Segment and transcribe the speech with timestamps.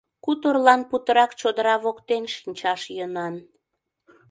[0.23, 3.35] Куторлан путырак чодыра воктен шинчаш йӧнан.